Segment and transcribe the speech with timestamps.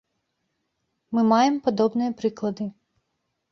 [1.17, 2.71] Мы маем падобныя прыклады.